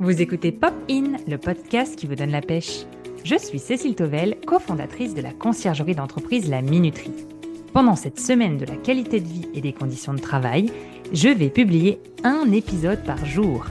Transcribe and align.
Vous 0.00 0.22
écoutez 0.22 0.52
Pop 0.52 0.74
In, 0.88 1.16
le 1.26 1.38
podcast 1.38 1.96
qui 1.96 2.06
vous 2.06 2.14
donne 2.14 2.30
la 2.30 2.40
pêche. 2.40 2.84
Je 3.24 3.36
suis 3.36 3.58
Cécile 3.58 3.96
Tovel, 3.96 4.36
cofondatrice 4.46 5.12
de 5.12 5.20
la 5.20 5.32
conciergerie 5.32 5.96
d'entreprise 5.96 6.48
La 6.48 6.62
Minuterie. 6.62 7.26
Pendant 7.72 7.96
cette 7.96 8.20
semaine 8.20 8.58
de 8.58 8.64
la 8.64 8.76
qualité 8.76 9.18
de 9.18 9.26
vie 9.26 9.48
et 9.54 9.60
des 9.60 9.72
conditions 9.72 10.14
de 10.14 10.20
travail, 10.20 10.70
je 11.12 11.28
vais 11.28 11.50
publier 11.50 11.98
un 12.22 12.52
épisode 12.52 13.02
par 13.02 13.26
jour. 13.26 13.66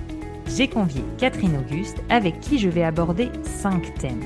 J'ai 0.47 0.67
convié 0.67 1.01
Catherine 1.17 1.55
Auguste 1.55 2.03
avec 2.09 2.41
qui 2.41 2.59
je 2.59 2.67
vais 2.67 2.83
aborder 2.83 3.29
cinq 3.43 3.93
thèmes. 3.93 4.25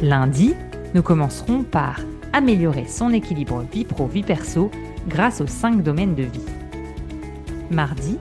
Lundi, 0.00 0.54
nous 0.94 1.02
commencerons 1.02 1.62
par 1.62 2.00
améliorer 2.32 2.86
son 2.86 3.12
équilibre 3.12 3.66
vie 3.70 3.84
pro-vie 3.84 4.22
perso 4.22 4.70
grâce 5.08 5.42
aux 5.42 5.46
cinq 5.46 5.82
domaines 5.82 6.14
de 6.14 6.22
vie. 6.22 6.46
Mardi, 7.70 8.16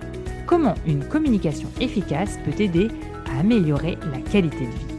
comment 0.47 0.75
une 0.87 1.03
communication 1.03 1.69
efficace 1.79 2.39
peut 2.43 2.59
aider 2.59 2.87
à 3.29 3.41
améliorer 3.41 3.97
la 4.11 4.19
qualité 4.19 4.65
de 4.65 4.71
vie. 4.71 4.95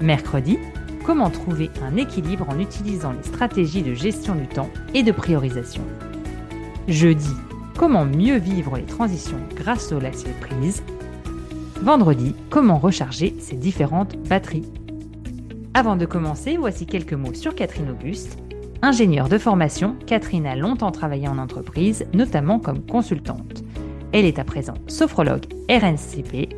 Mercredi, 0.00 0.58
comment 1.04 1.30
trouver 1.30 1.68
un 1.82 1.96
équilibre 1.96 2.46
en 2.48 2.58
utilisant 2.58 3.12
les 3.12 3.24
stratégies 3.24 3.82
de 3.82 3.92
gestion 3.92 4.34
du 4.36 4.46
temps 4.46 4.70
et 4.94 5.02
de 5.02 5.12
priorisation. 5.12 5.82
Jeudi, 6.88 7.32
comment 7.76 8.04
mieux 8.04 8.38
vivre 8.38 8.76
les 8.76 8.84
transitions 8.84 9.40
grâce 9.56 9.92
au 9.92 9.98
lâcher 9.98 10.32
prise. 10.40 10.82
Vendredi, 11.82 12.34
comment 12.48 12.78
recharger 12.78 13.34
ses 13.40 13.56
différentes 13.56 14.16
batteries. 14.28 14.70
Avant 15.74 15.96
de 15.96 16.06
commencer, 16.06 16.56
voici 16.56 16.86
quelques 16.86 17.12
mots 17.12 17.34
sur 17.34 17.54
Catherine 17.54 17.90
Auguste. 17.90 18.38
Ingénieure 18.80 19.28
de 19.28 19.38
formation, 19.38 19.96
Catherine 20.06 20.46
a 20.46 20.54
longtemps 20.54 20.92
travaillé 20.92 21.28
en 21.28 21.38
entreprise, 21.38 22.06
notamment 22.14 22.58
comme 22.58 22.82
consultante. 22.82 23.65
Elle 24.12 24.24
est 24.24 24.38
à 24.38 24.44
présent 24.44 24.74
sophrologue 24.86 25.46
RNCP 25.68 26.48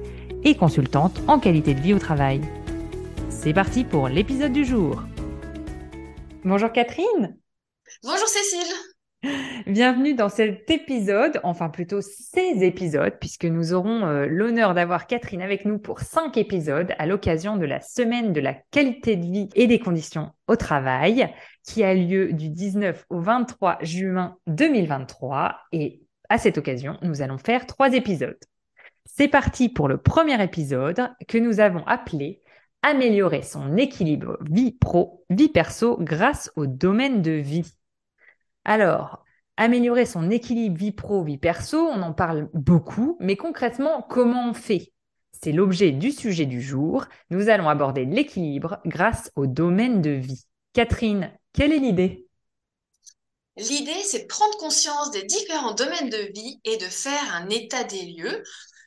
et 0.45 0.55
consultante 0.55 1.21
en 1.27 1.41
qualité 1.41 1.75
de 1.75 1.81
vie 1.81 1.95
au 1.95 1.99
travail. 1.99 2.43
C'est 3.31 3.55
parti 3.55 3.85
pour 3.85 4.09
l'épisode 4.09 4.53
du 4.53 4.65
jour. 4.65 5.03
Bonjour 6.45 6.71
Catherine. 6.71 7.37
Bonjour 8.03 8.29
Cécile. 8.29 8.75
Bienvenue 9.67 10.15
dans 10.15 10.29
cet 10.29 10.71
épisode, 10.71 11.41
enfin 11.43 11.71
plutôt 11.71 12.01
ces 12.03 12.63
épisodes, 12.63 13.15
puisque 13.19 13.47
nous 13.47 13.73
aurons 13.73 14.07
euh, 14.07 14.27
l'honneur 14.27 14.75
d'avoir 14.75 15.07
Catherine 15.07 15.43
avec 15.43 15.65
nous 15.65 15.79
pour 15.79 16.01
cinq 16.01 16.37
épisodes 16.37 16.95
à 16.99 17.07
l'occasion 17.07 17.57
de 17.57 17.65
la 17.65 17.81
semaine 17.81 18.33
de 18.33 18.41
la 18.41 18.55
qualité 18.71 19.17
de 19.17 19.25
vie 19.25 19.49
et 19.55 19.67
des 19.67 19.81
conditions 19.81 20.31
au 20.47 20.57
travail, 20.57 21.29
qui 21.65 21.83
a 21.83 21.95
lieu 21.95 22.33
du 22.33 22.51
19 22.51 23.07
au 23.09 23.21
23 23.21 23.79
juin 23.83 24.37
2023. 24.47 25.57
Et 25.73 26.03
à 26.29 26.39
cette 26.39 26.59
occasion, 26.59 26.99
nous 27.03 27.23
allons 27.23 27.39
faire 27.39 27.67
trois 27.67 27.93
épisodes. 27.93 28.39
C'est 29.05 29.29
parti 29.29 29.69
pour 29.69 29.89
le 29.89 29.99
premier 29.99 30.43
épisode 30.43 31.11
que 31.27 31.39
nous 31.39 31.61
avons 31.61 31.85
appelé 31.87 32.43
Améliorer 32.83 33.43
son 33.43 33.77
équilibre 33.77 34.39
vie 34.49 34.71
pro, 34.71 35.25
vie 35.31 35.49
perso 35.49 35.99
grâce 36.01 36.53
au 36.55 36.67
domaine 36.67 37.23
de 37.23 37.33
vie. 37.33 37.75
Alors, 38.65 39.25
améliorer 39.57 40.07
son 40.07 40.31
équilibre 40.31 40.79
vie 40.79 40.93
pro, 40.93 41.25
vie 41.25 41.39
perso, 41.39 41.77
on 41.77 42.03
en 42.03 42.13
parle 42.13 42.49
beaucoup, 42.55 43.17
mais 43.19 43.35
concrètement, 43.35 44.03
comment 44.09 44.49
on 44.49 44.55
fait? 44.55 44.93
C'est 45.33 45.51
l'objet 45.51 45.91
du 45.91 46.13
sujet 46.13 46.47
du 46.47 46.63
jour. 46.63 47.07
Nous 47.31 47.49
allons 47.49 47.69
aborder 47.69 48.05
l'équilibre 48.05 48.79
grâce 48.87 49.33
au 49.35 49.49
domaine 49.49 50.01
de 50.01 50.11
vie. 50.11 50.45
Catherine, 50.73 51.33
quelle 51.53 51.73
est 51.73 51.79
l'idée? 51.79 52.28
L'idée, 53.59 54.03
c'est 54.05 54.23
de 54.23 54.27
prendre 54.27 54.57
conscience 54.59 55.11
des 55.11 55.25
différents 55.25 55.75
domaines 55.75 56.11
de 56.11 56.33
vie 56.33 56.61
et 56.65 56.77
de 56.77 56.85
faire 56.85 57.35
un 57.35 57.49
état 57.49 57.83
des 57.83 58.03
lieux, 58.03 58.43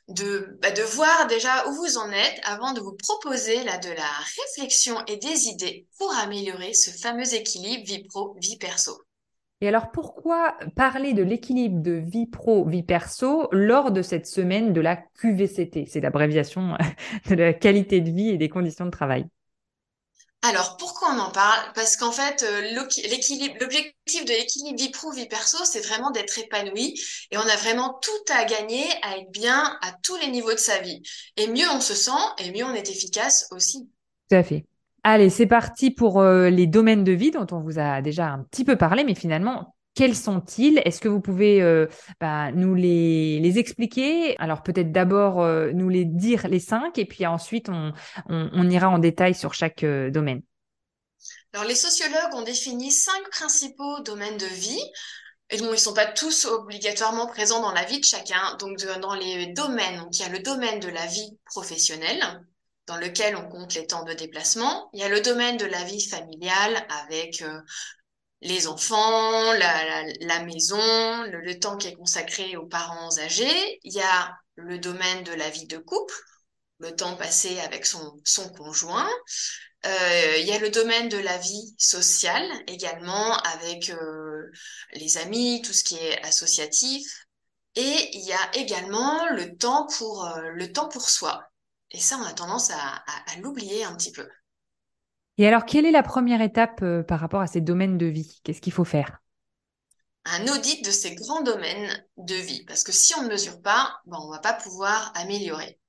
de, 0.08 0.58
bah, 0.62 0.70
de 0.70 0.82
voir 0.82 1.26
déjà 1.26 1.68
où 1.68 1.74
vous 1.74 1.98
en 1.98 2.10
êtes 2.10 2.40
avant 2.44 2.72
de 2.72 2.80
vous 2.80 2.96
proposer 2.96 3.62
là, 3.64 3.76
de 3.76 3.90
la 3.90 4.10
réflexion 4.40 4.96
et 5.06 5.18
des 5.18 5.48
idées 5.48 5.86
pour 5.98 6.10
améliorer 6.16 6.72
ce 6.72 6.90
fameux 6.90 7.34
équilibre 7.34 7.84
vie 7.84 8.04
pro, 8.04 8.34
vie 8.40 8.56
perso. 8.56 8.98
Et 9.60 9.68
alors 9.68 9.92
pourquoi 9.92 10.56
parler 10.74 11.12
de 11.12 11.22
l'équilibre 11.22 11.82
de 11.82 11.92
vie 11.92 12.26
pro, 12.26 12.66
vie 12.66 12.82
perso 12.82 13.48
lors 13.52 13.92
de 13.92 14.00
cette 14.00 14.26
semaine 14.26 14.72
de 14.72 14.80
la 14.80 14.96
QVCT 14.96 15.84
C'est 15.86 16.00
l'abréviation 16.00 16.76
de 17.28 17.34
la 17.34 17.52
qualité 17.52 18.00
de 18.00 18.10
vie 18.10 18.30
et 18.30 18.38
des 18.38 18.48
conditions 18.48 18.86
de 18.86 18.90
travail? 18.90 19.26
Alors, 20.44 20.76
pourquoi 20.76 21.14
on 21.14 21.20
en 21.20 21.30
parle? 21.30 21.60
Parce 21.72 21.96
qu'en 21.96 22.10
fait, 22.10 22.42
euh, 22.42 22.74
l'objectif 22.74 24.24
de 24.24 24.32
l'équilibre 24.32 24.76
vie 24.76 24.90
pro, 24.90 25.12
vie 25.12 25.28
perso, 25.28 25.58
c'est 25.64 25.86
vraiment 25.86 26.10
d'être 26.10 26.36
épanoui 26.36 27.00
et 27.30 27.38
on 27.38 27.42
a 27.42 27.56
vraiment 27.56 28.00
tout 28.02 28.32
à 28.32 28.44
gagner 28.44 28.84
à 29.02 29.18
être 29.18 29.30
bien 29.30 29.78
à 29.82 29.92
tous 30.02 30.16
les 30.16 30.28
niveaux 30.28 30.52
de 30.52 30.58
sa 30.58 30.80
vie. 30.80 31.00
Et 31.36 31.46
mieux 31.46 31.68
on 31.72 31.80
se 31.80 31.94
sent 31.94 32.10
et 32.38 32.50
mieux 32.50 32.64
on 32.64 32.74
est 32.74 32.90
efficace 32.90 33.46
aussi. 33.52 33.88
Tout 34.28 34.36
à 34.36 34.42
fait. 34.42 34.64
Allez, 35.04 35.30
c'est 35.30 35.46
parti 35.46 35.92
pour 35.92 36.20
euh, 36.20 36.50
les 36.50 36.66
domaines 36.66 37.04
de 37.04 37.12
vie 37.12 37.30
dont 37.30 37.46
on 37.52 37.60
vous 37.60 37.78
a 37.78 38.02
déjà 38.02 38.26
un 38.26 38.40
petit 38.42 38.64
peu 38.64 38.76
parlé, 38.76 39.04
mais 39.04 39.14
finalement, 39.14 39.76
quels 39.94 40.16
sont-ils? 40.16 40.80
Est-ce 40.84 41.00
que 41.00 41.08
vous 41.08 41.20
pouvez 41.20 41.60
euh, 41.60 41.86
bah, 42.20 42.50
nous 42.52 42.74
les, 42.74 43.58
expliquer? 43.58 44.36
Alors 44.38 44.62
peut-être 44.62 44.90
d'abord 44.90 45.40
euh, 45.40 45.70
nous 45.72 45.88
les 45.88 46.04
dire 46.04 46.48
les 46.48 46.60
cinq 46.60 46.98
et 46.98 47.04
puis 47.04 47.26
ensuite 47.26 47.68
on, 47.68 48.70
ira 48.70 48.88
en 48.88 48.98
détail 48.98 49.34
sur 49.34 49.52
chaque 49.52 49.84
euh, 49.84 50.10
domaine. 50.10 50.42
Alors 51.52 51.66
les 51.66 51.74
sociologues 51.74 52.34
ont 52.34 52.42
défini 52.42 52.90
cinq 52.90 53.28
principaux 53.30 54.00
domaines 54.00 54.38
de 54.38 54.46
vie. 54.46 54.82
Et 55.50 55.56
ils 55.56 55.66
ne 55.66 55.76
sont 55.76 55.92
pas 55.92 56.06
tous 56.06 56.46
obligatoirement 56.46 57.26
présents 57.26 57.60
dans 57.60 57.72
la 57.72 57.84
vie 57.84 58.00
de 58.00 58.06
chacun. 58.06 58.56
Donc, 58.58 58.78
dans 59.02 59.14
les 59.14 59.48
domaines, 59.48 60.02
il 60.10 60.18
y 60.18 60.22
a 60.22 60.30
le 60.30 60.38
domaine 60.38 60.80
de 60.80 60.88
la 60.88 61.04
vie 61.04 61.36
professionnelle, 61.44 62.22
dans 62.86 62.96
lequel 62.96 63.36
on 63.36 63.46
compte 63.50 63.74
les 63.74 63.86
temps 63.86 64.04
de 64.04 64.14
déplacement. 64.14 64.88
Il 64.94 65.00
y 65.00 65.02
a 65.02 65.10
le 65.10 65.20
domaine 65.20 65.58
de 65.58 65.66
la 65.66 65.84
vie 65.84 66.00
familiale 66.00 66.86
avec 67.04 67.44
les 68.42 68.66
enfants, 68.66 69.52
la, 69.52 70.44
maison, 70.44 70.76
le, 71.24 71.58
temps 71.60 71.76
qui 71.76 71.88
est 71.88 71.94
consacré 71.94 72.56
aux 72.56 72.66
parents 72.66 73.16
âgés. 73.18 73.78
Il 73.84 73.92
y 73.94 74.00
a 74.00 74.36
le 74.56 74.78
domaine 74.78 75.22
de 75.22 75.32
la 75.32 75.48
vie 75.48 75.66
de 75.66 75.78
couple, 75.78 76.14
le 76.78 76.94
temps 76.94 77.16
passé 77.16 77.60
avec 77.60 77.86
son, 77.86 78.20
conjoint. 78.56 79.08
Euh, 79.86 80.36
il 80.38 80.46
y 80.46 80.52
a 80.52 80.58
le 80.58 80.70
domaine 80.70 81.08
de 81.08 81.18
la 81.18 81.38
vie 81.38 81.74
sociale 81.78 82.48
également 82.66 83.36
avec 83.38 83.90
euh, 83.90 84.50
les 84.94 85.18
amis, 85.18 85.62
tout 85.64 85.72
ce 85.72 85.84
qui 85.84 85.96
est 85.96 86.20
associatif. 86.24 87.26
Et 87.76 88.10
il 88.12 88.24
y 88.24 88.32
a 88.32 88.54
également 88.54 89.28
le 89.30 89.56
temps 89.56 89.86
pour, 89.86 90.26
euh, 90.26 90.50
le 90.50 90.72
temps 90.72 90.88
pour 90.88 91.08
soi. 91.08 91.44
Et 91.92 92.00
ça, 92.00 92.16
on 92.18 92.24
a 92.24 92.32
tendance 92.32 92.70
à 92.70 93.02
l'oublier 93.40 93.84
un 93.84 93.94
petit 93.94 94.12
peu. 94.12 94.26
Et 95.42 95.48
alors, 95.48 95.66
quelle 95.66 95.86
est 95.86 95.90
la 95.90 96.04
première 96.04 96.40
étape 96.40 96.82
euh, 96.84 97.02
par 97.02 97.18
rapport 97.18 97.40
à 97.40 97.48
ces 97.48 97.60
domaines 97.60 97.98
de 97.98 98.06
vie? 98.06 98.40
Qu'est-ce 98.44 98.60
qu'il 98.60 98.72
faut 98.72 98.84
faire? 98.84 99.18
Un 100.24 100.46
audit 100.46 100.84
de 100.84 100.92
ces 100.92 101.16
grands 101.16 101.42
domaines 101.42 102.06
de 102.16 102.36
vie. 102.36 102.64
Parce 102.64 102.84
que 102.84 102.92
si 102.92 103.12
on 103.18 103.24
ne 103.24 103.28
mesure 103.28 103.60
pas, 103.60 103.92
bon, 104.06 104.18
on 104.20 104.28
ne 104.28 104.34
va 104.34 104.38
pas 104.38 104.52
pouvoir 104.52 105.10
améliorer. 105.16 105.80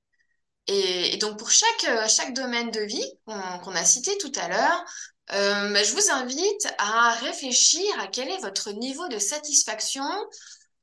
Et, 0.66 1.18
donc 1.18 1.38
pour 1.38 1.52
chaque, 1.52 1.88
euh, 1.88 2.08
chaque 2.08 2.34
domaine 2.34 2.72
de 2.72 2.80
vie 2.80 3.06
qu'on 3.28 3.76
a 3.76 3.86
cité 3.86 4.18
tout 4.18 4.32
à 4.38 4.48
l'heure, 4.48 4.86
euh, 5.34 5.72
bah, 5.72 5.84
je 5.84 5.94
vous 5.94 6.10
invite 6.10 6.74
à 6.80 7.12
réfléchir 7.22 7.84
à 8.00 8.08
quel 8.08 8.30
est 8.30 8.42
votre 8.42 8.72
niveau 8.72 9.08
de 9.10 9.20
satisfaction 9.20 10.04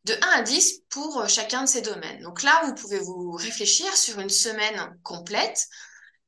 de 0.04 0.14
1 0.14 0.16
à 0.28 0.42
10 0.42 0.82
pour 0.90 1.28
chacun 1.28 1.62
de 1.64 1.68
ces 1.68 1.82
domaines. 1.82 2.22
Donc 2.22 2.44
là, 2.44 2.62
vous 2.66 2.74
pouvez 2.76 3.00
vous 3.00 3.32
réfléchir 3.32 3.96
sur 3.96 4.20
une 4.20 4.30
semaine 4.30 4.96
complète 5.02 5.66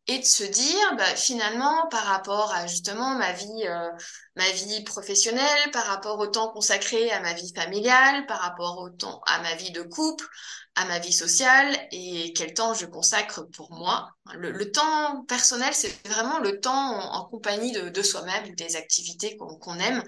et 0.09 0.19
de 0.19 0.25
se 0.25 0.43
dire 0.43 0.97
bah, 0.97 1.15
finalement 1.15 1.87
par 1.89 2.05
rapport 2.05 2.53
à 2.53 2.67
justement 2.67 3.15
ma 3.15 3.33
vie 3.33 3.67
euh, 3.67 3.89
ma 4.35 4.51
vie 4.51 4.83
professionnelle 4.83 5.71
par 5.73 5.85
rapport 5.85 6.19
au 6.19 6.27
temps 6.27 6.49
consacré 6.49 7.11
à 7.13 7.21
ma 7.21 7.35
vie 7.35 7.53
familiale 7.55 8.27
par 8.27 8.41
rapport 8.41 8.79
au 8.79 8.91
temps 8.91 9.21
à 9.27 9.41
ma 9.43 9.55
vie 9.55 9.71
de 9.71 9.83
couple 9.83 10.27
à 10.75 10.87
ma 10.87 10.99
vie 10.99 11.13
sociale 11.13 11.77
et 11.93 12.33
quel 12.35 12.55
temps 12.55 12.75
je 12.75 12.87
consacre 12.87 13.43
pour 13.43 13.73
moi 13.73 14.11
le, 14.35 14.71
temps 14.71 15.25
personnel 15.25 15.75
c'est 15.75 15.95
vraiment 16.09 16.39
le 16.39 16.61
temps 16.61 16.71
en, 16.71 17.25
compagnie 17.27 17.73
de, 17.73 17.91
de 17.91 18.03
soi-même 18.03 18.55
des 18.55 18.77
activités 18.77 19.37
qu'on 19.37 19.79
aime. 19.79 20.03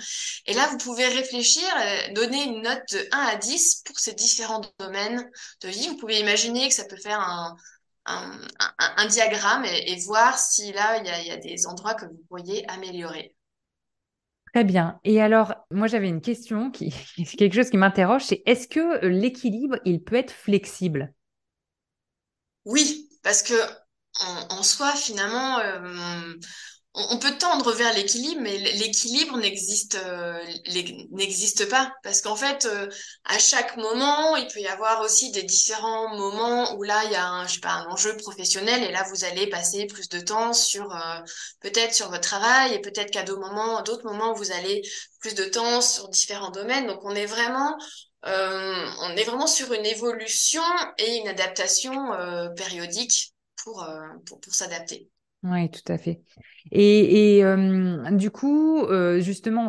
Et 0.47 0.55
là 0.55 0.67
vous 0.69 0.79
pouvez 0.79 1.06
réfléchir 1.06 1.64
euh, 1.76 2.12
donner 2.14 2.44
une 2.44 2.62
note 2.62 2.82
de 2.93 3.08
1 3.12 3.19
à 3.19 3.37
10 3.37 3.82
pour 3.85 3.99
ces 3.99 4.14
différents 4.14 4.62
domaines 4.79 5.29
de 5.62 5.69
vie. 5.69 5.88
Vous 5.88 5.97
pouvez 5.97 6.20
imaginer 6.20 6.69
que 6.69 6.75
ça 6.75 6.85
peut 6.85 6.97
faire 6.97 7.20
un 7.20 7.56
un, 8.06 9.06
diagramme 9.06 9.65
et, 9.65 9.97
voir 10.05 10.39
si 10.39 10.73
là, 10.73 10.99
il 10.99 11.27
y, 11.27 11.31
a, 11.31 11.37
des 11.37 11.67
endroits 11.67 11.95
que 11.95 12.06
vous 12.06 12.21
pourriez 12.29 12.69
améliorer. 12.69 13.35
Très 14.53 14.65
bien. 14.65 15.01
Et 15.05 15.21
alors, 15.21 15.55
moi, 15.71 15.87
j'avais 15.87 16.09
une 16.09 16.21
question 16.21 16.71
qui, 16.71 16.95
quelque 17.39 17.55
chose 17.55 17.71
qui 17.71 17.77
m'interroge, 17.77 18.25
c'est 18.25 18.43
est-ce 18.47 18.69
que 18.69 19.05
l'équilibre, 19.06 19.77
il 19.85 20.03
peut 20.03 20.17
être 20.17 20.33
flexible? 20.33 21.12
Oui, 22.65 23.09
parce 23.23 23.43
que 23.43 23.55
en, 24.21 24.62
soi, 24.62 24.93
finalement, 24.93 25.59
euh, 25.59 26.35
on 26.96 27.19
peut 27.19 27.37
tendre 27.38 27.73
vers 27.73 27.93
l'équilibre, 27.93 28.41
mais 28.41 28.56
l'équilibre 28.56 29.37
n'existe 29.37 29.96
euh, 29.96 30.38
n'existe 31.11 31.69
pas 31.69 31.93
parce 32.05 32.20
qu'en 32.20 32.37
fait, 32.37 32.67
euh, 32.67 32.88
à 33.25 33.38
chaque 33.41 33.76
moment, 33.76 34.37
il 34.37 34.46
peut 34.46 34.61
y 34.61 34.69
avoir 34.69 35.00
aussi 35.00 35.32
des 35.32 35.43
différents 35.43 36.17
moments 36.17 36.73
où 36.76 36.85
là, 36.85 37.02
il 37.06 37.11
y 37.11 37.17
a 37.17 37.26
un, 37.26 37.49
je 37.49 37.55
sais 37.55 37.61
pas, 37.61 37.73
un 37.73 37.87
enjeu 37.87 38.17
professionnel 38.17 38.85
et 38.85 38.93
là, 38.93 39.05
vous 39.11 39.25
allez 39.25 39.49
passer 39.49 39.87
plus 39.87 40.08
de 40.08 40.20
temps 40.20 40.52
sur 40.52 40.94
euh, 40.94 41.19
peut-être 41.61 41.94
sur 41.94 42.11
votre 42.11 42.29
travail 42.29 42.75
et 42.75 42.81
peut-être 42.81 43.11
qu'à 43.11 43.25
d'autres 43.25 43.40
moments, 43.40 43.82
d'autres 43.82 44.05
moments, 44.05 44.32
vous 44.32 44.52
allez 44.52 44.82
plus 45.20 45.35
de 45.35 45.44
temps 45.47 45.81
sur 45.81 46.08
différents 46.08 46.50
domaines. 46.50 46.87
Donc, 46.87 47.00
on 47.02 47.14
est 47.14 47.26
vraiment 47.26 47.76
on 48.26 49.17
est 49.17 49.25
vraiment 49.25 49.47
sur 49.47 49.75
une 49.75 49.85
évolution 49.85 50.62
et 50.97 51.17
une 51.17 51.29
adaptation 51.29 51.93
périodique 52.56 53.35
pour, 53.56 53.87
pour, 54.25 54.40
pour 54.40 54.55
s'adapter. 54.55 55.11
Oui, 55.44 55.70
tout 55.70 55.93
à 55.93 55.99
fait. 55.99 56.23
Et, 56.73 57.44
du 58.12 58.31
coup, 58.31 58.87
justement, 59.19 59.69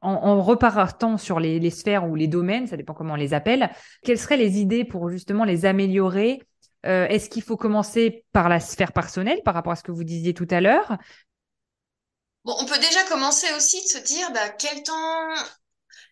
en, 0.00 0.42
repartant 0.42 1.18
sur 1.18 1.40
les, 1.40 1.70
sphères 1.70 2.08
ou 2.08 2.14
les 2.14 2.28
domaines, 2.28 2.68
ça 2.68 2.76
dépend 2.76 2.94
comment 2.94 3.14
on 3.14 3.16
les 3.16 3.34
appelle, 3.34 3.70
quelles 4.04 4.18
seraient 4.18 4.36
les 4.36 4.60
idées 4.60 4.84
pour 4.84 5.10
justement 5.10 5.44
les 5.44 5.66
améliorer? 5.66 6.40
Est-ce 6.84 7.28
qu'il 7.28 7.42
faut 7.42 7.56
commencer 7.56 8.24
par 8.32 8.48
la 8.48 8.60
sphère 8.60 8.92
personnelle 8.92 9.40
par 9.44 9.54
rapport 9.54 9.72
à 9.72 9.76
ce 9.76 9.82
que 9.82 9.92
vous 9.92 10.04
disiez 10.04 10.34
tout 10.34 10.48
à 10.50 10.60
l'heure? 10.60 10.96
On 12.44 12.64
peut 12.64 12.78
déjà 12.78 13.04
commencer 13.08 13.46
aussi 13.56 13.80
de 13.82 13.88
se 13.88 13.98
dire 13.98 14.32
bah, 14.32 14.48
quel 14.50 14.82
temps 14.82 15.28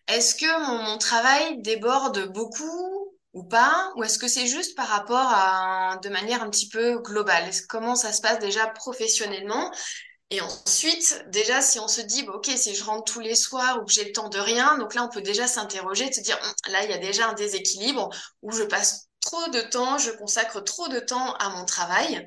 est-ce 0.07 0.35
que 0.35 0.65
mon 0.65 0.97
travail 0.97 1.61
déborde 1.61 2.31
beaucoup? 2.31 3.00
Ou 3.33 3.43
pas 3.43 3.91
Ou 3.95 4.03
est-ce 4.03 4.19
que 4.19 4.27
c'est 4.27 4.47
juste 4.47 4.75
par 4.75 4.87
rapport 4.87 5.27
à, 5.29 5.99
de 6.03 6.09
manière 6.09 6.43
un 6.43 6.49
petit 6.49 6.69
peu 6.69 6.99
globale? 6.99 7.49
Comment 7.69 7.95
ça 7.95 8.11
se 8.13 8.21
passe 8.21 8.39
déjà 8.39 8.67
professionnellement? 8.67 9.71
Et 10.31 10.39
ensuite, 10.41 11.25
déjà, 11.27 11.61
si 11.61 11.79
on 11.79 11.89
se 11.89 12.01
dit, 12.01 12.25
OK, 12.33 12.49
si 12.55 12.73
je 12.73 12.83
rentre 12.83 13.11
tous 13.11 13.19
les 13.19 13.35
soirs 13.35 13.79
ou 13.81 13.85
que 13.85 13.91
j'ai 13.91 14.05
le 14.05 14.13
temps 14.13 14.29
de 14.29 14.39
rien, 14.39 14.77
donc 14.77 14.95
là, 14.95 15.03
on 15.03 15.09
peut 15.09 15.21
déjà 15.21 15.45
s'interroger, 15.45 16.11
se 16.11 16.21
dire, 16.21 16.39
hum, 16.41 16.71
là, 16.71 16.83
il 16.85 16.89
y 16.89 16.93
a 16.93 16.97
déjà 16.97 17.27
un 17.29 17.33
déséquilibre 17.33 18.09
où 18.41 18.51
je 18.51 18.63
passe 18.63 19.07
trop 19.19 19.49
de 19.49 19.61
temps, 19.61 19.97
je 19.97 20.11
consacre 20.11 20.61
trop 20.61 20.87
de 20.87 20.99
temps 20.99 21.33
à 21.35 21.49
mon 21.49 21.65
travail. 21.65 22.25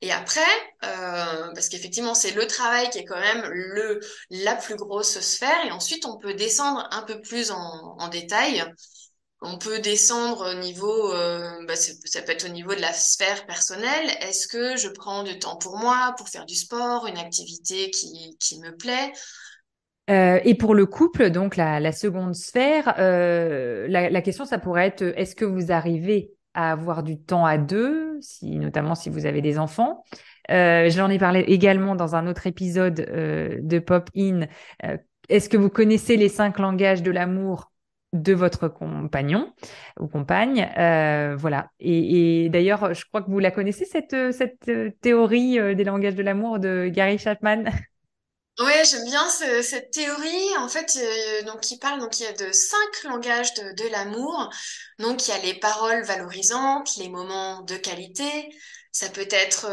Et 0.00 0.12
après, 0.12 0.40
euh, 0.84 1.52
parce 1.54 1.68
qu'effectivement, 1.68 2.14
c'est 2.14 2.32
le 2.32 2.46
travail 2.46 2.90
qui 2.90 2.98
est 2.98 3.04
quand 3.04 3.20
même 3.20 3.48
le, 3.48 4.00
la 4.30 4.56
plus 4.56 4.76
grosse 4.76 5.20
sphère. 5.20 5.64
Et 5.64 5.70
ensuite, 5.70 6.06
on 6.06 6.18
peut 6.18 6.34
descendre 6.34 6.86
un 6.90 7.02
peu 7.02 7.20
plus 7.20 7.52
en 7.52 8.08
détail 8.08 8.64
on 9.44 9.58
peut 9.58 9.78
descendre 9.78 10.52
au 10.52 10.58
niveau, 10.58 11.12
euh, 11.12 11.64
bah, 11.68 11.76
ça 11.76 12.22
peut 12.22 12.32
être 12.32 12.46
au 12.46 12.52
niveau 12.52 12.74
de 12.74 12.80
la 12.80 12.92
sphère 12.92 13.46
personnelle. 13.46 14.08
Est-ce 14.22 14.48
que 14.48 14.76
je 14.76 14.88
prends 14.88 15.22
du 15.22 15.38
temps 15.38 15.56
pour 15.56 15.78
moi, 15.78 16.14
pour 16.16 16.28
faire 16.28 16.46
du 16.46 16.54
sport, 16.54 17.06
une 17.06 17.18
activité 17.18 17.90
qui, 17.90 18.36
qui 18.40 18.58
me 18.60 18.74
plaît? 18.74 19.12
Euh, 20.10 20.40
et 20.44 20.54
pour 20.54 20.74
le 20.74 20.86
couple, 20.86 21.30
donc 21.30 21.56
la, 21.56 21.92
seconde 21.92 22.34
sphère, 22.34 22.94
euh, 22.98 23.86
la, 23.88 24.22
question, 24.22 24.46
ça 24.46 24.58
pourrait 24.58 24.86
être 24.86 25.02
est-ce 25.02 25.36
que 25.36 25.44
vous 25.44 25.70
arrivez 25.70 26.32
à 26.54 26.72
avoir 26.72 27.02
du 27.02 27.20
temps 27.20 27.44
à 27.44 27.58
deux, 27.58 28.18
si, 28.20 28.58
notamment 28.58 28.94
si 28.94 29.10
vous 29.10 29.26
avez 29.26 29.42
des 29.42 29.58
enfants? 29.58 30.04
J'en 30.48 31.10
ai 31.10 31.18
parlé 31.18 31.40
également 31.40 31.96
dans 31.96 32.14
un 32.14 32.26
autre 32.26 32.46
épisode 32.46 32.94
de 32.94 33.78
Pop 33.78 34.10
In. 34.16 34.46
est-ce 35.28 35.48
que 35.48 35.56
vous 35.56 35.70
connaissez 35.70 36.16
les 36.16 36.28
cinq 36.28 36.58
langages 36.58 37.02
de 37.02 37.10
l'amour? 37.10 37.73
De 38.14 38.32
votre 38.32 38.68
compagnon 38.68 39.52
ou 40.00 40.06
compagne. 40.06 40.72
Euh, 40.78 41.36
voilà. 41.36 41.68
Et, 41.80 42.48
d'ailleurs, 42.48 42.94
je 42.94 43.04
crois 43.04 43.22
que 43.22 43.30
vous 43.30 43.40
la 43.40 43.50
connaissez, 43.50 43.84
cette, 43.84 44.16
cette 44.32 45.00
théorie 45.00 45.58
euh, 45.58 45.74
des 45.74 45.84
langages 45.84 46.14
de 46.14 46.22
l'amour 46.22 46.58
de 46.60 46.88
Gary 46.88 47.18
Chapman? 47.18 47.64
Oui, 48.60 48.72
j'aime 48.88 49.04
bien 49.04 49.28
cette 49.28 49.90
théorie. 49.90 50.56
En 50.58 50.68
fait, 50.68 50.96
euh, 50.96 51.42
donc 51.42 51.68
il 51.72 51.78
parle 51.78 51.98
donc 51.98 52.20
il 52.20 52.22
y 52.22 52.26
a 52.26 52.32
de 52.32 52.52
cinq 52.52 53.02
langages 53.10 53.52
de, 53.54 53.82
de 53.82 53.90
l'amour. 53.90 54.48
Donc 55.00 55.26
il 55.26 55.32
y 55.32 55.34
a 55.34 55.38
les 55.38 55.54
paroles 55.54 56.04
valorisantes, 56.04 56.96
les 56.96 57.08
moments 57.08 57.62
de 57.62 57.76
qualité. 57.76 58.54
Ça 58.92 59.08
peut 59.08 59.26
être 59.28 59.66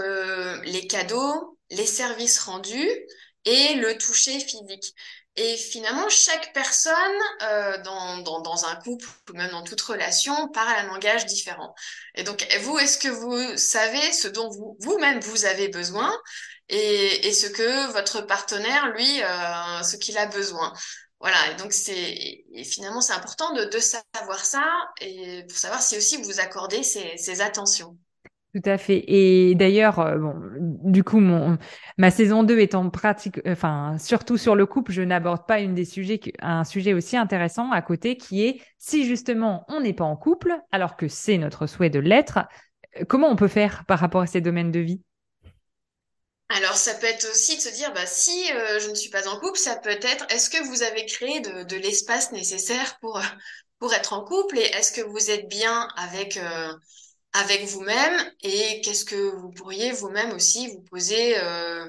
les 0.66 0.88
cadeaux, 0.88 1.60
les 1.70 1.86
services 1.86 2.40
rendus 2.40 2.90
et 3.46 3.76
le 3.76 3.96
toucher 4.00 4.40
physique. 4.40 4.96
Et 5.38 5.56
finalement, 5.56 6.10
chaque 6.10 6.52
personne 6.54 6.94
euh, 7.44 7.82
dans, 7.84 8.18
dans, 8.20 8.42
dans, 8.42 8.66
un 8.66 8.76
couple 8.76 9.08
ou 9.30 9.34
même 9.34 9.52
dans 9.52 9.64
toute 9.64 9.80
relation 9.82 10.50
parle 10.50 10.76
un 10.76 10.88
langage 10.88 11.26
différent. 11.26 11.74
Et 12.16 12.24
donc, 12.24 12.46
vous, 12.62 12.78
est-ce 12.80 12.98
que 12.98 13.08
vous 13.08 13.58
savez 13.58 14.12
ce 14.12 14.28
dont 14.28 14.50
vous, 14.50 14.78
vous-même 14.82 15.22
vous 15.22 15.46
avez 15.46 15.70
besoin 15.70 16.14
et, 16.68 17.28
et 17.28 17.34
ce 17.34 17.48
que 17.48 17.92
votre 17.94 18.22
partenaire, 18.22 18.90
lui, 18.90 19.24
euh, 19.24 19.84
ce 19.84 19.96
qu'il 19.96 20.18
a 20.18 20.26
besoin? 20.26 20.74
Voilà, 21.22 21.52
et 21.52 21.56
donc 21.56 21.72
c'est 21.72 22.44
finalement 22.66 23.00
c'est 23.00 23.14
important 23.14 23.54
de, 23.54 23.66
de 23.66 23.80
savoir 23.80 24.44
ça 24.44 24.64
et 25.02 25.44
pour 25.48 25.58
savoir 25.58 25.82
si 25.82 25.96
aussi 25.96 26.18
vous 26.18 26.40
accordez 26.40 26.84
ces, 26.84 27.16
ces 27.18 27.42
attentions. 27.42 27.96
Tout 28.54 28.62
à 28.66 28.78
fait. 28.78 29.06
Et 29.08 29.56
d'ailleurs, 29.56 30.00
euh, 30.00 30.18
du 30.60 31.06
coup, 31.06 31.22
ma 31.98 32.12
saison 32.12 32.44
2 32.44 32.60
étant 32.60 32.90
pratique, 32.90 33.40
enfin, 33.48 33.96
surtout 33.98 34.38
sur 34.38 34.56
le 34.56 34.66
couple, 34.66 34.92
je 34.92 35.02
n'aborde 35.02 35.46
pas 35.48 35.62
une 35.62 35.74
des 35.74 35.86
sujets, 35.86 36.20
un 36.40 36.66
sujet 36.66 36.94
aussi 36.94 37.16
intéressant 37.16 37.72
à 37.72 37.82
côté 37.82 38.18
qui 38.18 38.46
est 38.46 38.62
si 38.78 39.06
justement 39.06 39.64
on 39.70 39.80
n'est 39.80 39.94
pas 39.94 40.04
en 40.04 40.18
couple, 40.18 40.60
alors 40.74 40.98
que 40.98 41.08
c'est 41.08 41.38
notre 41.38 41.66
souhait 41.66 41.90
de 41.90 42.00
l'être, 42.00 42.40
euh, 43.00 43.06
comment 43.08 43.30
on 43.30 43.38
peut 43.38 43.48
faire 43.48 43.86
par 43.86 44.00
rapport 44.00 44.22
à 44.22 44.28
ces 44.28 44.42
domaines 44.42 44.72
de 44.72 44.82
vie? 44.82 45.02
Alors, 46.50 46.76
ça 46.76 46.94
peut 46.96 47.08
être 47.08 47.30
aussi 47.32 47.56
de 47.56 47.62
se 47.62 47.70
dire, 47.70 47.94
bah, 47.94 48.06
si 48.06 48.52
euh, 48.52 48.80
je 48.82 48.90
ne 48.90 48.96
suis 48.96 49.10
pas 49.10 49.30
en 49.30 49.40
couple, 49.40 49.58
ça 49.58 49.78
peut 49.78 49.90
être, 49.90 50.26
est-ce 50.30 50.50
que 50.50 50.62
vous 50.68 50.84
avez 50.84 51.06
créé 51.06 51.40
de, 51.40 51.78
l'espace 51.78 52.34
nécessaire 52.34 53.00
pour 53.00 53.22
être 53.94 54.12
en 54.12 54.26
couple? 54.26 54.58
Et 54.58 54.66
est-ce 54.74 54.92
que 54.92 55.08
vous 55.08 55.32
êtes 55.32 55.48
bien 55.48 55.88
avec, 55.96 56.38
avec 57.34 57.64
vous-même 57.64 58.14
et 58.44 58.82
qu'est-ce 58.82 59.06
que 59.06 59.36
vous 59.38 59.52
pourriez 59.52 59.92
vous-même 59.92 60.32
aussi 60.32 60.68
vous 60.68 60.82
poser, 60.82 61.38
euh, 61.40 61.88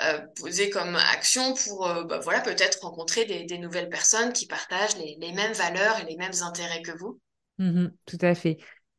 euh, 0.00 0.18
poser 0.40 0.70
comme 0.70 0.96
action 0.96 1.54
pour 1.54 1.86
euh, 1.86 2.04
bah, 2.04 2.20
voilà, 2.22 2.40
peut-être 2.40 2.80
rencontrer 2.82 3.26
des, 3.26 3.44
des, 3.44 3.58
nouvelles 3.58 3.90
personnes 3.90 4.32
qui 4.32 4.46
partagent 4.46 4.96
les, 4.96 5.16
les, 5.20 5.32
mêmes 5.32 5.52
valeurs 5.52 6.00
et 6.00 6.10
les 6.10 6.16
mêmes 6.16 6.32
intérêts 6.42 6.82
que 6.82 6.96
vous? 6.96 7.20
Mmh 7.58 7.88
tout 8.06 8.18
à 8.22 8.34
fait. 8.34 8.58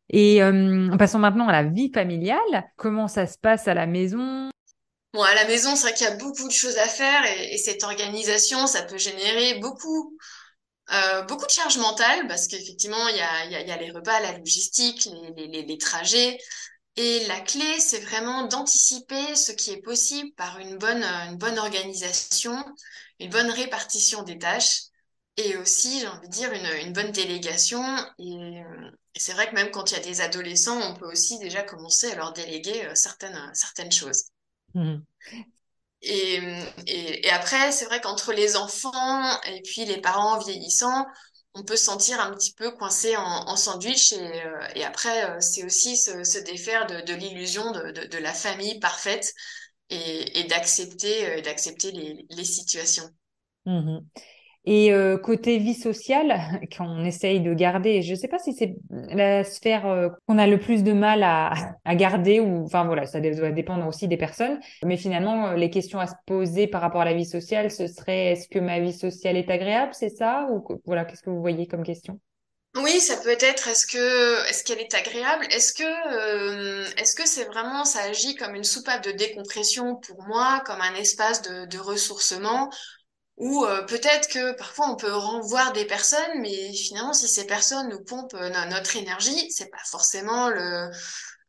Et 0.09 0.43
euh, 0.43 0.95
passons 0.97 1.19
maintenant 1.19 1.47
à 1.47 1.51
la 1.51 1.63
vie 1.63 1.91
familiale. 1.93 2.65
Comment 2.77 3.07
ça 3.07 3.25
se 3.25 3.37
passe 3.37 3.67
à 3.67 3.73
la 3.73 3.87
maison? 3.87 4.49
Bon, 5.13 5.23
à 5.23 5.33
la 5.33 5.45
maison, 5.45 5.75
c'est 5.75 5.87
vrai 5.87 5.93
qu'il 5.93 6.07
y 6.07 6.09
a 6.09 6.17
beaucoup 6.17 6.47
de 6.47 6.53
choses 6.53 6.77
à 6.77 6.87
faire 6.87 7.25
et, 7.25 7.53
et 7.53 7.57
cette 7.57 7.83
organisation, 7.83 8.67
ça 8.67 8.83
peut 8.83 8.97
générer 8.99 9.59
beaucoup 9.59 10.15
euh, 10.91 11.21
beaucoup 11.23 11.45
de 11.45 11.51
charge 11.51 11.77
mentale 11.77 12.27
parce 12.27 12.47
qu'effectivement, 12.47 13.07
il 13.09 13.17
y 13.17 13.21
a, 13.21 13.77
les 13.77 13.91
repas, 13.91 14.19
la 14.19 14.37
logistique, 14.37 15.09
les, 15.35 15.77
trajets. 15.77 16.37
Et 16.95 17.25
la 17.27 17.39
clé, 17.39 17.79
c'est 17.79 17.99
vraiment 17.99 18.47
d'anticiper 18.47 19.35
ce 19.35 19.51
qui 19.51 19.71
est 19.71 19.81
possible 19.81 20.31
par 20.33 20.59
une 20.59 20.77
bonne, 20.77 21.03
organisation, 21.59 22.55
une 23.19 23.29
bonne 23.29 23.51
répartition 23.51 24.23
des 24.23 24.37
tâches 24.37 24.81
et 25.37 25.55
aussi, 25.55 26.01
j'ai 26.01 26.07
envie 26.07 26.27
de 26.27 26.33
dire, 26.33 26.51
une, 26.51 26.91
bonne 26.91 27.11
délégation. 27.11 27.81
Et, 28.17 28.61
et 29.15 29.19
c'est 29.19 29.33
vrai 29.33 29.49
que 29.49 29.55
même 29.55 29.71
quand 29.71 29.91
il 29.91 29.95
y 29.95 29.99
a 29.99 30.03
des 30.03 30.21
adolescents, 30.21 30.79
on 30.79 30.95
peut 30.95 31.07
aussi 31.11 31.39
déjà 31.39 31.63
commencer 31.63 32.11
à 32.11 32.15
leur 32.15 32.33
déléguer 32.33 32.85
euh, 32.85 32.95
certaines, 32.95 33.51
certaines 33.53 33.91
choses. 33.91 34.25
Mmh. 34.73 34.97
Et, 36.01 36.39
et, 36.87 37.29
après, 37.29 37.71
c'est 37.71 37.85
vrai 37.85 37.99
qu'entre 37.99 38.31
les 38.31 38.55
enfants 38.55 39.41
et 39.43 39.61
puis 39.61 39.83
les 39.85 39.99
parents 39.99 40.39
vieillissants, 40.39 41.05
on 41.55 41.63
peut 41.63 41.75
se 41.75 41.85
sentir 41.85 42.21
un 42.21 42.33
petit 42.33 42.53
peu 42.53 42.71
coincé 42.71 43.15
en, 43.17 43.55
sandwich. 43.55 44.13
Et, 44.13 44.45
euh, 44.45 44.67
et 44.75 44.85
après, 44.85 45.29
euh, 45.29 45.39
c'est 45.41 45.63
aussi 45.63 45.97
se, 45.97 46.23
se, 46.23 46.39
défaire 46.39 46.87
de, 46.87 47.01
de 47.01 47.13
l'illusion 47.13 47.71
de, 47.71 48.07
de, 48.07 48.17
la 48.17 48.33
famille 48.33 48.79
parfaite 48.79 49.33
et, 49.89 50.39
et 50.39 50.43
d'accepter 50.45 51.27
euh, 51.27 51.41
d'accepter 51.41 51.91
les, 51.91 52.25
les 52.29 52.45
situations. 52.45 53.09
Mmh. 53.65 53.99
Et 54.71 54.93
euh, 54.93 55.17
côté 55.17 55.57
vie 55.57 55.73
sociale, 55.73 56.39
qu'on 56.77 57.03
essaye 57.03 57.41
de 57.41 57.55
garder, 57.55 58.03
je 58.03 58.11
ne 58.11 58.15
sais 58.15 58.27
pas 58.27 58.37
si 58.37 58.53
c'est 58.53 58.75
la 58.91 59.43
sphère 59.43 59.87
euh, 59.87 60.09
qu'on 60.27 60.37
a 60.37 60.45
le 60.45 60.59
plus 60.59 60.83
de 60.83 60.93
mal 60.93 61.23
à, 61.23 61.53
garder, 61.95 62.39
ou 62.39 62.65
enfin 62.65 62.85
voilà, 62.85 63.07
ça 63.07 63.19
doit 63.19 63.49
dépendre 63.49 63.87
aussi 63.87 64.07
des 64.07 64.15
personnes. 64.15 64.59
Mais 64.85 64.95
finalement, 64.95 65.47
euh, 65.47 65.55
les 65.55 65.71
questions 65.71 65.99
à 65.99 66.05
se 66.05 66.13
poser 66.27 66.67
par 66.67 66.81
rapport 66.81 67.01
à 67.01 67.05
la 67.05 67.15
vie 67.15 67.25
sociale, 67.25 67.71
ce 67.71 67.87
serait 67.87 68.33
est-ce 68.33 68.47
que 68.47 68.59
ma 68.59 68.79
vie 68.79 68.93
sociale 68.93 69.37
est 69.37 69.49
agréable, 69.49 69.91
c'est 69.95 70.09
ça 70.15 70.47
Ou 70.51 70.63
voilà, 70.85 71.03
qu'est-ce 71.03 71.23
que 71.23 71.31
vous 71.31 71.41
voyez 71.41 71.65
comme 71.65 71.83
question? 71.83 72.19
Oui, 72.75 72.99
ça 72.99 73.17
peut 73.17 73.35
être 73.39 73.67
est-ce 73.69 73.87
que 73.87 74.47
est-ce 74.47 74.63
qu'elle 74.63 74.79
est 74.79 74.93
agréable? 74.93 75.47
Est-ce 75.49 75.73
que 75.73 77.01
est-ce 77.01 77.15
que 77.15 77.27
c'est 77.27 77.45
vraiment 77.45 77.83
ça 77.83 78.01
agit 78.01 78.35
comme 78.35 78.53
une 78.53 78.63
soupape 78.63 79.03
de 79.03 79.11
décompression 79.11 79.95
pour 79.95 80.21
moi, 80.27 80.61
comme 80.67 80.79
un 80.79 80.93
espace 80.93 81.41
de 81.41 81.79
ressourcement? 81.79 82.69
Ou 83.39 83.65
euh, 83.65 83.83
peut-être 83.83 84.29
que 84.29 84.53
parfois 84.53 84.89
on 84.91 84.95
peut 84.97 85.13
renvoir 85.13 85.73
des 85.73 85.85
personnes, 85.85 86.41
mais 86.41 86.73
finalement 86.73 87.13
si 87.13 87.27
ces 87.27 87.47
personnes 87.47 87.89
nous 87.89 88.03
pompent 88.03 88.35
euh, 88.35 88.49
notre 88.67 88.95
énergie, 88.97 89.51
c'est 89.51 89.71
pas 89.71 89.83
forcément 89.85 90.49
le 90.49 90.89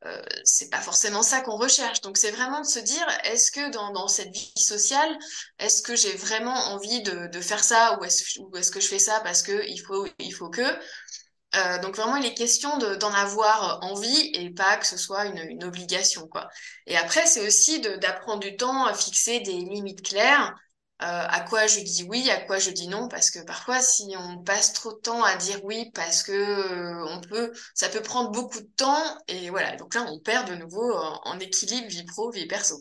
euh, 0.06 0.23
c'est 0.44 0.70
pas 0.70 0.80
forcément 0.80 1.23
ça 1.23 1.42
qu'on 1.42 1.56
recherche. 1.56 2.00
Donc 2.00 2.16
c'est 2.16 2.30
vraiment 2.30 2.61
de 2.62 2.66
se 2.66 2.78
dire, 2.78 3.06
est-ce 3.25 3.50
que 3.52 3.70
dans, 3.70 3.92
dans 3.92 4.09
cette 4.09 4.32
vie 4.35 4.52
sociale, 4.56 5.18
est-ce 5.59 5.82
que 5.82 5.94
j'ai 5.97 6.16
vraiment 6.16 6.54
envie 6.54 7.02
de, 7.02 7.26
de 7.26 7.40
faire 7.42 7.62
ça 7.64 7.99
ou 8.00 8.04
est-ce 8.04 8.70
que 8.70 8.80
je 8.80 8.88
fais 8.88 8.99
ça 8.99 9.20
parce 9.20 9.42
que 9.42 9.64
il 9.68 9.78
faut 9.78 10.06
il 10.18 10.32
faut 10.32 10.50
que? 10.50 10.62
Euh, 11.56 11.78
donc 11.80 11.97
vraiment, 11.97 12.16
il 12.16 12.25
est 12.26 12.35
question 12.35 12.78
d'en 12.78 13.12
avoir 13.12 13.80
envie 13.82 14.30
et 14.35 14.50
pas 14.50 14.76
que 14.76 14.87
ce 14.87 14.97
soit 14.97 15.26
une, 15.26 15.38
une 15.38 15.64
obligation, 15.64 16.28
quoi. 16.28 16.49
Et 16.87 16.97
après, 16.97 17.26
c'est 17.26 17.44
aussi 17.44 17.80
d'apprendre 17.80 18.40
du 18.40 18.56
temps 18.56 18.85
à 18.87 18.94
fixer 18.94 19.40
des 19.40 19.52
limites 19.52 20.02
claires, 20.02 20.54
à 21.00 21.40
quoi 21.40 21.66
je 21.66 21.80
dis 21.80 22.07
oui, 22.09 22.28
à 22.30 22.40
quoi 22.40 22.59
je 22.59 22.71
dis 22.71 22.88
non, 22.88 23.09
parce 23.09 23.30
que 23.30 23.42
parfois, 23.45 23.80
si 23.80 24.14
on 24.19 24.42
passe 24.42 24.73
trop 24.73 24.92
de 24.92 24.99
temps 24.99 25.23
à 25.25 25.37
dire 25.37 25.64
oui, 25.64 25.90
parce 25.95 26.23
que 26.23 26.33
euh, 26.33 27.04
on 27.09 27.21
peut, 27.21 27.52
ça 27.75 27.88
peut 27.88 28.02
prendre 28.02 28.30
beaucoup 28.30 28.61
de 28.61 28.69
temps, 28.76 29.02
et 29.28 29.50
voilà. 29.50 29.76
Donc 29.76 29.95
là, 29.95 30.04
on 30.09 30.19
perd 30.19 30.50
de 30.50 30.57
nouveau 30.57 30.95
en, 31.25 31.38
équilibre 31.38 31.88
vie 31.88 32.04
pro, 32.04 32.30
vie 32.30 32.47
perso. 32.47 32.76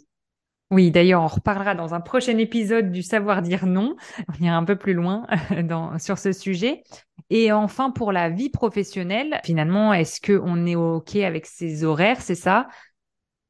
Oui, 0.71 0.91
d'ailleurs, 0.91 1.23
on 1.23 1.27
reparlera 1.27 1.73
dans 1.73 1.93
un 1.95 2.01
prochain 2.01 2.37
épisode 2.37 2.91
du 2.91 3.01
savoir 3.01 3.41
dire 3.41 3.65
non. 3.65 3.95
On 4.27 4.43
ira 4.43 4.55
un 4.55 4.65
peu 4.65 4.75
plus 4.75 4.93
loin 4.93 5.25
dans, 5.63 5.97
sur 5.97 6.19
ce 6.19 6.31
sujet. 6.31 6.83
Et 7.29 7.51
enfin, 7.51 7.89
pour 7.89 8.11
la 8.11 8.29
vie 8.29 8.49
professionnelle, 8.49 9.39
finalement, 9.45 9.93
est-ce 9.93 10.21
qu'on 10.21 10.65
est 10.65 10.75
OK 10.75 11.15
avec 11.15 11.45
ses 11.45 11.83
horaires, 11.83 12.21
c'est 12.21 12.35
ça? 12.35 12.67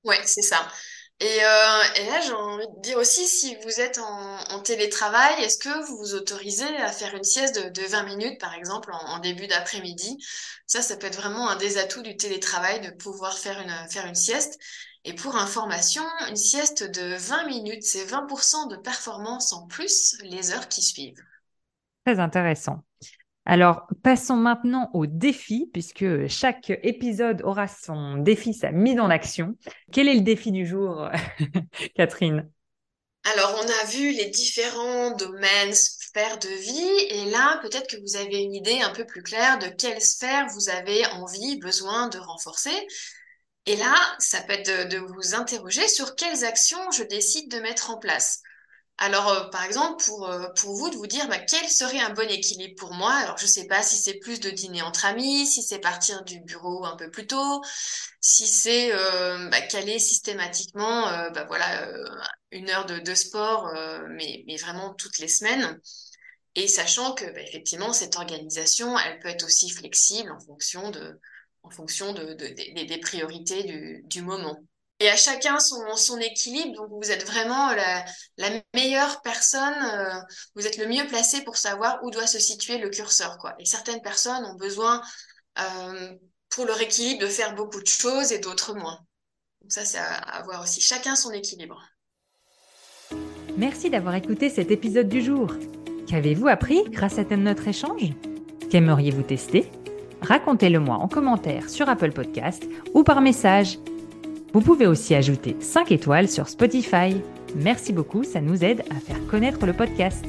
Ouais, 0.06 0.20
c'est 0.24 0.42
ça. 0.42 0.60
Et, 1.22 1.44
euh, 1.44 1.84
et 1.98 2.06
là, 2.06 2.22
j'ai 2.22 2.32
envie 2.32 2.68
de 2.68 2.82
dire 2.82 2.98
aussi, 2.98 3.28
si 3.28 3.56
vous 3.64 3.82
êtes 3.82 3.98
en, 3.98 4.62
télétravail, 4.62 5.44
est-ce 5.44 5.58
que 5.58 5.86
vous 5.86 5.98
vous 5.98 6.14
autorisez 6.14 6.78
à 6.78 6.92
faire 6.92 7.14
une 7.14 7.24
sieste 7.26 7.56
de, 7.62 7.70
de 7.70 7.88
20 7.88 8.04
minutes, 8.04 8.40
par 8.40 8.54
exemple, 8.54 8.92
en, 8.94 9.16
en 9.16 9.20
début 9.20 9.48
d'après-midi? 9.48 10.18
Ça, 10.66 10.82
ça 10.82 10.96
peut 10.96 11.08
être 11.08 11.20
vraiment 11.20 11.50
un 11.50 11.58
des 11.58 11.78
atouts 11.78 12.04
du 12.04 12.16
télétravail, 12.16 12.80
de 12.80 12.92
pouvoir 12.92 13.38
faire 13.38 13.60
une, 13.60 13.90
faire 13.90 14.06
une 14.06 14.16
sieste. 14.16 14.60
Et 15.04 15.14
pour 15.14 15.36
information, 15.36 16.04
une 16.30 16.36
sieste 16.36 16.84
de 16.84 17.16
20 17.16 17.48
minutes, 17.48 17.84
c'est 17.84 18.06
20% 18.06 18.70
de 18.70 18.78
performance 18.78 19.52
en 19.52 19.66
plus 19.68 20.18
les 20.22 20.52
heures 20.52 20.68
qui 20.68 20.82
suivent. 20.82 21.22
Très 22.06 22.20
intéressant. 22.20 22.84
Alors, 23.52 23.88
passons 24.04 24.36
maintenant 24.36 24.92
au 24.94 25.08
défi, 25.08 25.72
puisque 25.74 26.28
chaque 26.28 26.70
épisode 26.84 27.42
aura 27.42 27.68
son 27.68 28.18
défi, 28.18 28.54
sa 28.54 28.72
mise 28.72 29.00
en 29.00 29.10
action. 29.10 29.56
Quel 29.92 30.08
est 30.08 30.14
le 30.14 30.22
défi 30.22 30.52
du 30.52 30.68
jour, 30.68 31.10
Catherine? 31.96 32.48
Alors, 33.24 33.60
on 33.60 33.68
a 33.68 33.86
vu 33.88 34.12
les 34.12 34.28
différents 34.28 35.16
domaines, 35.16 35.74
sphères 35.74 36.38
de 36.38 36.48
vie, 36.48 37.06
et 37.10 37.32
là, 37.32 37.58
peut-être 37.64 37.90
que 37.90 38.00
vous 38.00 38.18
avez 38.18 38.38
une 38.38 38.54
idée 38.54 38.82
un 38.82 38.92
peu 38.92 39.04
plus 39.04 39.24
claire 39.24 39.58
de 39.58 39.68
quelle 39.70 40.00
sphère 40.00 40.46
vous 40.50 40.70
avez 40.70 41.04
envie, 41.08 41.58
besoin 41.58 42.08
de 42.10 42.20
renforcer. 42.20 42.88
Et 43.66 43.78
là, 43.78 43.96
ça 44.20 44.42
peut 44.44 44.54
être 44.54 44.90
de, 44.90 44.96
de 44.96 45.00
vous 45.00 45.34
interroger 45.34 45.88
sur 45.88 46.14
quelles 46.14 46.46
actions 46.46 46.92
je 46.92 47.02
décide 47.02 47.50
de 47.50 47.60
mettre 47.62 47.90
en 47.90 47.98
place. 47.98 48.44
Alors, 49.02 49.30
euh, 49.30 49.50
par 49.50 49.64
exemple, 49.64 50.04
pour, 50.04 50.28
euh, 50.30 50.50
pour 50.58 50.76
vous, 50.76 50.90
de 50.90 50.96
vous 50.98 51.08
dire 51.08 51.28
bah, 51.30 51.40
quel 51.40 51.68
serait 51.70 52.00
un 52.00 52.10
bon 52.14 52.30
équilibre 52.30 52.76
pour 52.78 52.94
moi? 52.94 53.14
Alors, 53.14 53.38
je 53.38 53.46
ne 53.46 53.50
sais 53.50 53.66
pas 53.66 53.82
si 53.82 53.96
c'est 53.96 54.16
plus 54.20 54.40
de 54.42 54.50
dîner 54.50 54.82
entre 54.82 55.06
amis, 55.06 55.48
si 55.48 55.64
c'est 55.64 55.80
partir 55.80 56.22
du 56.24 56.42
bureau 56.42 56.86
un 56.86 56.98
peu 56.98 57.10
plus 57.10 57.26
tôt, 57.26 57.64
si 58.20 58.46
c'est 58.48 58.92
euh, 58.94 59.48
bah, 59.50 59.62
caler 59.62 60.00
systématiquement 60.00 61.04
bah, 61.32 61.46
voilà, 61.48 61.88
une 62.52 62.70
heure 62.70 62.86
de, 62.86 63.00
de 63.00 63.16
sport, 63.16 63.72
mais, 64.10 64.44
mais 64.48 64.58
vraiment 64.58 64.94
toutes 64.96 65.20
les 65.20 65.30
semaines. 65.30 65.80
Et 66.56 66.68
sachant 66.68 67.14
que, 67.14 67.26
bah, 67.26 67.42
effectivement, 67.42 67.94
cette 67.94 68.18
organisation, 68.18 68.98
elle 69.00 69.20
peut 69.20 69.30
être 69.30 69.46
aussi 69.46 69.70
flexible 69.72 70.32
en 70.32 70.40
fonction 70.42 70.92
de, 70.92 71.20
en 71.64 71.70
fonction 71.72 72.14
de, 72.14 72.34
de- 72.34 72.48
des 72.76 72.86
des 72.86 73.00
priorités 73.00 73.64
du, 73.64 74.04
du 74.06 74.22
moment. 74.24 74.58
Et 75.02 75.10
à 75.10 75.16
chacun 75.16 75.60
son, 75.60 75.96
son 75.96 76.18
équilibre. 76.18 76.76
Donc, 76.76 76.90
vous 76.92 77.10
êtes 77.10 77.26
vraiment 77.26 77.72
la, 77.72 78.04
la 78.38 78.50
meilleure 78.74 79.22
personne, 79.22 79.74
euh, 79.94 80.20
vous 80.56 80.68
êtes 80.68 80.78
le 80.78 80.88
mieux 80.88 81.08
placé 81.08 81.42
pour 81.42 81.56
savoir 81.56 82.00
où 82.04 82.12
doit 82.12 82.28
se 82.28 82.40
situer 82.40 82.78
le 82.80 82.90
curseur, 82.90 83.38
quoi. 83.38 83.56
Et 83.60 83.66
certaines 83.66 84.02
personnes 84.02 84.44
ont 84.46 84.56
besoin, 84.56 85.02
euh, 85.60 86.14
pour 86.50 86.66
leur 86.66 86.82
équilibre, 86.82 87.22
de 87.22 87.28
faire 87.28 87.56
beaucoup 87.56 87.82
de 87.82 87.88
choses 87.88 88.34
et 88.34 88.40
d'autres 88.40 88.74
moins. 88.74 89.00
Donc 89.62 89.72
ça, 89.72 89.86
c'est 89.86 90.00
à, 90.00 90.16
à 90.16 90.44
voir 90.44 90.64
aussi. 90.64 90.82
Chacun 90.82 91.16
son 91.16 91.32
équilibre. 91.32 91.82
Merci 93.58 93.90
d'avoir 93.90 94.16
écouté 94.16 94.50
cet 94.50 94.72
épisode 94.72 95.08
du 95.08 95.22
jour. 95.22 95.54
Qu'avez-vous 96.08 96.48
appris 96.48 96.84
grâce 96.90 97.20
à 97.20 97.24
notre 97.38 97.68
échange? 97.68 98.14
Qu'aimeriez-vous 98.70 99.24
tester? 99.24 99.72
Racontez-le 100.22 100.80
moi 100.80 100.96
en 100.96 101.08
commentaire 101.08 101.70
sur 101.70 101.88
Apple 101.88 102.12
Podcast 102.12 102.64
ou 102.94 103.04
par 103.04 103.22
message. 103.22 103.78
Vous 104.54 104.62
pouvez 104.62 104.88
aussi 104.88 105.16
ajouter 105.16 105.56
5 105.60 105.92
étoiles 105.92 106.28
sur 106.28 106.48
Spotify. 106.48 107.16
Merci 107.56 107.94
beaucoup, 107.94 108.24
ça 108.24 108.42
nous 108.42 108.64
aide 108.64 108.84
à 108.90 109.00
faire 109.00 109.26
connaître 109.28 109.66
le 109.66 109.74
podcast. 109.74 110.26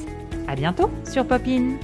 À 0.49 0.57
bientôt 0.57 0.91
sur 1.11 1.27
Popin. 1.27 1.77